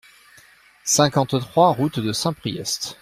cinquante-trois 0.83 1.69
route 1.73 1.99
de 1.99 2.11
Saint-Priest 2.11 2.97